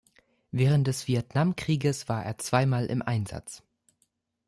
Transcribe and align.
Während 0.49 0.87
des 0.87 1.07
Vietnamkrieges 1.07 2.09
war 2.09 2.25
er 2.25 2.39
zweimal 2.39 2.87
im 2.87 3.03
Einsatz. 3.03 3.61